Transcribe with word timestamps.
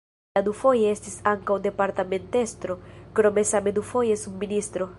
Li 0.37 0.41
dufoje 0.45 0.87
estis 0.93 1.17
ankaŭ 1.31 1.57
departementestro, 1.65 2.77
krome 3.21 3.45
same 3.51 3.75
dufoje 3.79 4.17
subministro. 4.23 4.89